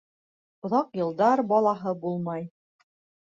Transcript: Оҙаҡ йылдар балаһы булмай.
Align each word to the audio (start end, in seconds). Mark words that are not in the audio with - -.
Оҙаҡ 0.69 0.87
йылдар 0.99 1.43
балаһы 1.53 1.93
булмай. 2.05 2.47